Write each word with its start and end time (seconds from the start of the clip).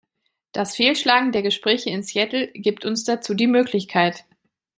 Das 0.51 0.73
Fehlschlagen 0.75 1.31
der 1.31 1.43
Gespräche 1.43 1.91
in 1.91 2.01
Seattle 2.01 2.47
gibt 2.53 2.85
uns 2.85 3.03
dazu 3.03 3.35
die 3.35 3.45
Möglichkeit. 3.45 4.25